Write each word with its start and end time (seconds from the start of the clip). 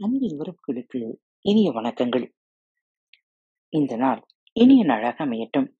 அன்பின் 0.00 0.38
உறவுகளுக்கு 0.38 1.16
இனிய 1.40 1.70
வணக்கங்கள். 1.70 2.30
இந்த 3.68 3.96
நாள் 3.96 4.26
இனிய 4.52 4.84
நாளாக 4.84 5.24
அமையட்டும். 5.24 5.74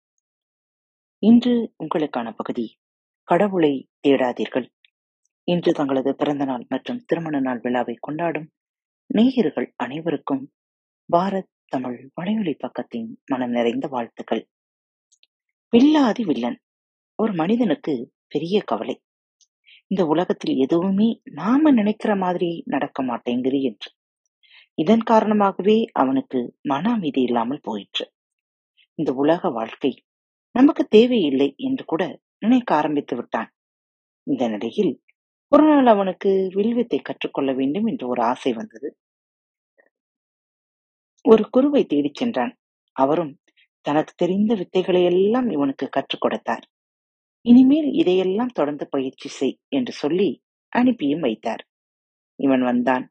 இன்று 1.18 1.74
உங்களுக்கான 1.78 2.32
பகுதி 2.36 2.78
கடவுளை 3.22 3.88
தேடாதீர்கள். 4.08 4.66
இன்று 5.44 5.72
தங்களது 5.72 6.14
பிறந்த 6.14 6.44
நாள் 6.44 6.66
மற்றும் 6.68 7.04
திருமண 7.04 7.40
நாள் 7.40 7.60
விழாவை 7.60 7.94
கொண்டாடும் 8.00 8.50
நேயர்கள் 9.06 9.72
அனைவருக்கும் 9.76 10.52
பாரத் 11.12 11.52
தமிழ் 11.66 12.10
வலையொலி 12.20 12.54
பக்கத்தின் 12.58 13.08
மனம் 13.26 13.50
நிறைந்த 13.50 13.88
வாழ்த்துக்கள். 13.88 14.48
வில்லாதி 15.76 16.22
வில்லன் 16.22 16.60
ஒரு 17.14 17.32
மனிதனுக்கு 17.32 18.12
பெரிய 18.28 18.62
கவலை. 18.62 19.02
இந்த 19.86 20.06
உலகத்தில் 20.06 20.56
எதுவுமே 20.56 21.20
நாம 21.24 21.70
நினைக்கிற 21.70 22.16
மாதிரி 22.16 22.62
நடக்க 22.66 23.02
மாட்டேங்குது 23.02 23.62
என்று. 23.62 23.96
இதன் 24.78 25.02
காரணமாகவே 25.02 25.84
அவனுக்கு 25.92 26.54
மன 26.62 26.92
அமைதி 26.92 27.22
இல்லாமல் 27.22 27.60
போயிற்று. 27.62 28.04
இந்த 28.94 29.12
உலக 29.12 29.50
வாழ்க்கை 29.50 30.02
நமக்கு 30.54 30.84
தேவையில்லை 30.86 31.54
என்று 31.56 31.84
கூட 31.84 32.20
நினைக்க 32.38 32.74
ஆரம்பித்து 32.74 33.16
விட்டான். 33.16 33.50
இந்த 34.26 34.48
நிலையில் 34.48 34.92
ஒரு 35.52 35.64
நாள் 35.64 35.86
அவனுக்கு 35.86 36.48
வில்வித்தை 36.54 36.98
கற்றுக்கொள்ள 36.98 37.52
வேண்டும் 37.52 37.86
என்று 37.86 38.08
ஒரு 38.08 38.22
ஆசை 38.22 38.52
வந்தது. 38.52 38.88
ஒரு 41.24 41.44
குருவை 41.50 41.86
தேடிச் 41.86 42.14
சென்றான். 42.14 42.52
அவரும் 42.92 43.40
தனக்கு 43.80 44.12
தெரிந்த 44.16 44.54
வித்தைகளை 44.54 45.04
எல்லாம் 45.04 45.48
இவனுக்கு 45.50 45.88
கற்றுக் 45.88 46.20
கொடுத்தார். 46.20 46.64
இனிமேல் 47.44 47.88
இதையெல்லாம் 47.92 48.54
தொடர்ந்து 48.54 48.88
பயிற்சி 48.88 49.28
செய் 49.28 49.58
என்று 49.68 49.92
சொல்லி 49.92 50.42
அனுப்பியும் 50.72 51.20
வைத்தார். 51.20 51.62
இவன் 52.38 52.62
வந்தான். 52.62 53.04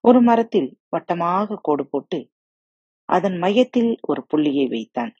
ஒரு 0.00 0.20
மரத்தில் 0.20 0.78
வட்டமாக 0.94 1.58
கோடு 1.62 1.84
போட்டு 1.88 2.18
அதன் 3.08 3.36
மையத்தில் 3.38 3.90
ஒரு 4.00 4.20
புள்ளியை 4.26 4.66
வைத்தான். 4.68 5.12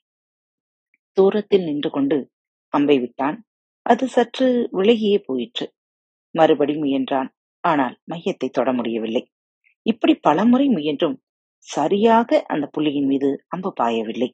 தூரத்தில் 1.17 1.63
நின்று 1.63 1.89
கொண்டு 1.89 2.17
அம்பை 2.73 2.99
விட்டான். 2.99 3.37
அது 3.85 4.05
சற்று 4.07 4.47
விலகியே 4.71 5.17
போயிற்று. 5.25 5.65
மறுபடி 6.35 6.73
முயன்றான். 6.75 7.29
ஆனால் 7.63 7.95
மையத்தை 8.11 8.47
தொட 8.49 8.69
முடியவில்லை. 8.73 9.23
இப்படி 9.85 10.13
பலமுறை 10.15 10.67
முயன்றும் 10.67 11.17
சரியாக 11.67 12.39
அந்த 12.47 12.65
புள்ளியின் 12.67 13.05
மீது 13.05 13.29
அம்பு 13.47 13.69
பாயவில்லை. 13.81 14.29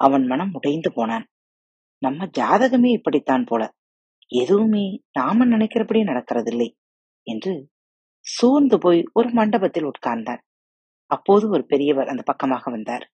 அவன் 0.00 0.24
மனம் 0.26 0.52
உடைந்து 0.52 0.90
போனான். 0.92 1.26
நம்ம 2.02 2.26
ஜாதகமே 2.38 2.90
இப்படித்தான் 2.92 3.44
போல. 3.44 3.62
எதுவுமே 4.30 4.84
நாம 5.12 5.46
நினைக்கிறபடி 5.46 6.00
நடக்கிறதில்லை 6.02 6.68
என்று 7.26 7.52
சூழ்ந்து 8.26 8.76
போய் 8.78 9.00
ஒரு 9.12 9.28
மண்டபத்தில் 9.30 9.88
உட்கார்ந்தான். 9.90 10.42
அப்போது 11.06 11.48
ஒரு 11.48 11.66
பெரியவர் 11.66 12.08
அந்த 12.08 12.22
பக்கமாக 12.22 12.70
வந்தார். 12.70 13.10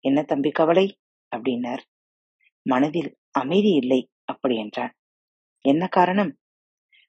என்ன 0.00 0.22
தம்பி 0.22 0.50
கவலை? 0.50 0.98
அப்படின்னார். 1.36 1.82
மனதில் 2.62 3.18
அமைதி 3.30 3.70
இல்லை 3.70 4.10
அப்படி 4.24 4.56
என்றான். 4.56 4.94
என்ன 5.60 5.86
காரணம்? 5.86 6.36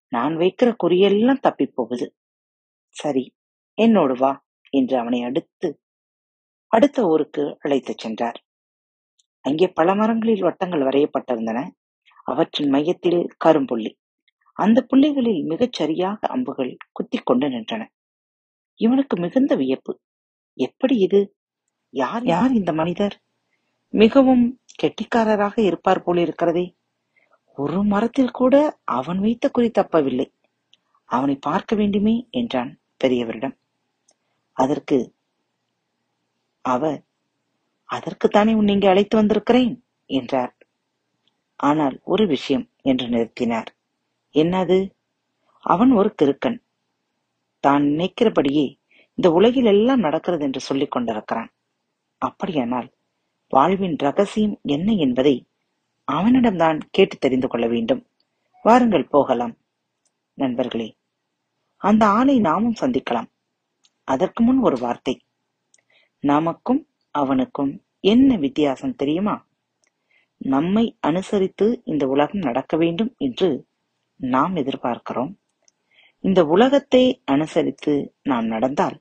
நான் 0.07 0.35
வைக்கிற 0.35 0.75
குறியெல்லாம் 0.83 1.39
தப்பி 1.39 1.65
போகுது. 1.65 2.15
சரி 2.89 3.33
என்னோடு 3.73 4.13
வா 4.13 4.45
என்று 4.69 4.97
அவனை 4.97 5.23
அடுத்து 5.23 5.81
அடுத்த 6.67 7.03
ஊருக்கு 7.07 7.57
அழைத்துச் 7.59 7.97
சென்றார். 7.97 8.43
அங்கே 9.41 9.67
பல 9.67 9.95
மரங்களில் 9.95 10.41
வட்டங்கள் 10.41 10.81
வரையப்பட்டிருந்தன. 10.81 11.69
அவற்றின் 12.23 12.69
மையத்தில் 12.69 13.35
கரும்புள்ளி. 13.45 13.91
அந்த 14.53 14.87
புள்ளிகளில் 14.93 15.43
மிகச் 15.45 15.73
சரியாக 15.73 16.19
அம்புகள் 16.27 16.77
குத்திக் 16.91 17.25
கொண்டு 17.25 17.49
நின்றன. 17.49 17.87
இவனுக்கு 18.75 19.17
மிகுந்த 19.17 19.55
வியப்பு. 19.55 20.01
எப்படி 20.57 20.97
இது? 20.97 21.33
யார் 21.89 22.25
யார் 22.25 22.51
இந்த 22.51 22.73
மனிதர்? 22.73 23.21
மிகவும் 23.89 24.59
கெட்டிக்காரராக 24.83 25.59
இருப்பார் 25.59 26.03
போல் 26.03 26.17
இருக்கிறதே. 26.17 26.75
ஒரு 27.53 27.83
மரத்தில் 27.83 28.31
கூட 28.31 28.79
அவன் 28.83 29.19
வைத்த 29.19 29.49
குறி 29.49 29.71
தப்பவில்லை. 29.79 30.31
அவனை 31.05 31.35
பார்க்க 31.35 31.75
வேண்டுமே 31.75 32.27
என்றான் 32.31 32.79
பெரியவரிடம். 33.03 33.55
அதற்கு 34.53 35.13
அவர் 36.61 37.03
அதற்குத்தானே 37.89 38.53
உன்னை 38.53 38.73
இங்கே 38.73 38.87
அழைத்து 38.87 39.17
வந்திருக்கிறேன்? 39.17 39.83
என்றார். 40.05 40.57
ஆனால் 41.55 41.99
ஒரு 42.03 42.27
விஷயம் 42.27 42.69
என்று 42.81 43.07
நிறுத்தினார். 43.07 43.67
என்னது? 44.33 44.89
அவன் 45.59 45.91
ஒரு 45.91 46.15
கிறுக்கன். 46.21 46.59
தான் 47.59 47.83
நினைக்கிறபடியே 47.83 48.76
இந்த 49.17 49.31
உலகில் 49.31 49.65
எல்லாம் 49.65 49.99
நடக்கிறது 49.99 50.43
என்று 50.45 50.59
சொல்லிக் 50.59 50.91
கொண்டிருக்கிறான். 50.91 51.49
அப்படியானால் 52.17 52.93
வாழ்வின் 53.49 53.95
ரகசியம் 53.97 54.59
என்ன 54.63 54.91
என்பதை 54.91 55.45
அவனிடம்தான் 56.11 56.79
கேட்டு 56.91 57.17
தெரிந்து 57.17 57.47
கொள்ள 57.47 57.67
வேண்டும். 57.67 58.07
வாருங்கள் 58.63 59.07
போகலாம். 59.07 59.57
நண்பர்களே 60.33 60.95
அந்த 61.81 62.05
ஆளை 62.05 62.39
நாமும் 62.39 62.79
சந்திக்கலாம். 62.81 63.29
அதற்கு 64.03 64.43
முன் 64.43 64.59
ஒரு 64.59 64.77
வார்த்தை. 64.79 65.21
நமக்கும் 66.19 66.87
அவனுக்கும் 67.11 67.83
என்ன 67.99 68.37
வித்தியாசம் 68.37 68.95
தெரியுமா? 68.95 69.47
நம்மை 70.37 70.97
அனுசரித்து 70.99 71.81
இந்த 71.85 72.07
உலகம் 72.07 72.41
நடக்க 72.41 72.77
வேண்டும் 72.77 73.15
என்று 73.17 73.49
நாம் 74.15 74.55
எதிர்பார்க்கிறோம். 74.55 75.33
இந்த 76.23 76.45
உலகத்தை 76.45 77.21
அனுசரித்து 77.25 78.13
நாம் 78.23 78.45
நடந்தால் 78.45 78.97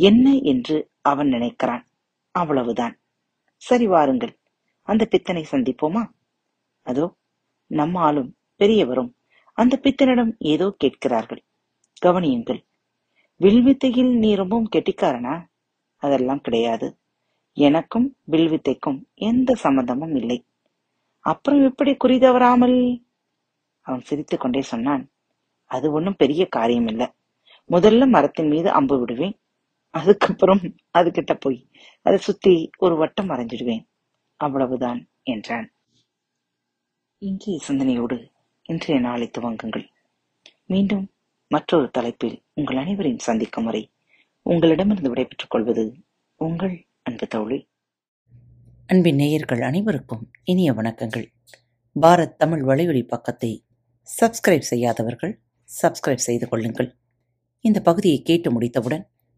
என்ன 0.00 0.26
என்று 0.42 0.76
அவன் 1.02 1.28
நினைக்கிறான். 1.28 1.84
அவ்வளவுதான். 2.34 2.94
சரி 3.62 3.86
வாருங்கள் 3.86 4.34
அந்த 4.82 5.04
பித்தனை 5.04 5.42
சந்திப்போமா? 5.50 6.02
அதோ 6.86 7.06
நம்ம 7.70 8.00
ஆளும் 8.00 8.30
பெரியவரும் 8.60 9.10
அந்த 9.52 9.74
பித்தனிடம் 9.82 10.32
ஏதோ 10.38 10.66
கேட்கிறார்கள். 10.78 11.42
கவனியுங்கள் 12.02 12.60
வில்வித்தையில் 13.40 14.12
நீ 14.18 14.34
ரொம்பவும் 14.34 14.72
கெட்டிக்காரனா? 14.76 15.34
அதெல்லாம் 16.02 16.40
கிடையாது. 16.40 16.88
எனக்கும் 17.56 18.16
வில்வித்தைக்கும் 18.30 18.98
எந்த 19.14 19.54
சம்பந்தமும் 19.54 20.14
இல்லை. 20.14 20.38
அப்புறம் 21.24 21.62
எப்படி 21.64 21.92
குறி 21.96 22.18
தவறாமல்? 22.18 22.78
அவன் 23.86 24.00
சிரித்துக் 24.00 24.40
கொண்டே 24.40 24.62
சொன்னான் 24.62 25.04
அது 25.70 25.92
ஒன்றும் 25.92 26.18
பெரிய 26.18 26.42
காரியம் 26.46 26.86
இல்லை 26.86 27.06
முதல்ல 27.70 28.08
மரத்தின் 28.08 28.48
மீது 28.48 28.70
அம்பு 28.70 28.98
விடுவேன் 28.98 29.36
அதுக்கப்புறம் 29.90 30.76
அது 30.90 31.10
கிட்ட 31.10 31.34
போய் 31.34 31.70
அதை 32.02 32.18
சுத்தி 32.18 32.70
ஒரு 32.78 32.96
வட்டம் 32.96 33.28
வரைஞ்சிடுவேன் 33.28 33.84
அவ்வளவுதான் 34.36 35.10
என்றான். 35.22 35.72
இன்றைய 37.18 37.60
சிந்தனையோடு 37.60 38.30
இன்றைய 38.62 39.02
நாளை 39.02 39.30
துவங்குங்கள். 39.38 39.86
மீண்டும் 40.66 41.12
மற்றொரு 41.48 41.90
தலைப்பில் 41.90 42.42
உங்கள் 42.54 42.76
அனைவரையும் 42.76 43.18
சந்திக்கும் 43.18 43.64
வரை 43.64 43.92
உங்களிடமிருந்து 44.42 45.08
விடைபெற்றுக் 45.08 45.50
கொள்வது 45.50 45.94
உங்கள் 46.36 46.86
அன்பு 47.02 47.26
தோழி. 47.26 47.68
அன்பின் 48.86 49.14
நேயர்கள் 49.14 49.62
அனைவருக்கும் 49.62 50.30
இனிய 50.44 50.72
வணக்கங்கள். 50.72 51.26
பாரத் 52.00 52.36
தமிழ் 52.36 52.62
வலையொலி 52.62 53.02
பக்கத்தை 53.06 53.64
சப்ஸ்கிரைப் 54.20 54.68
செய்யாதவர்கள் 54.70 55.40
சப்ஸ்கிரைப் 55.82 56.26
செய்து 56.28 56.48
கொள்ளுங்கள். 56.48 56.96
இந்த 57.60 57.80
பகுதியை 57.80 58.22
கேட்டு 58.22 58.50
முடித்தவுடன் 58.50 59.08